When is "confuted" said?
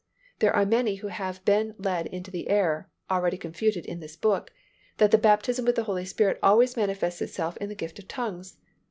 3.37-3.85